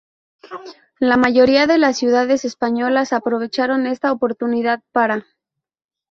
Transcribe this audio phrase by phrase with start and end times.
[0.99, 5.27] La mayoría de las ciudades españolas aprovecharon esta oportunidad para.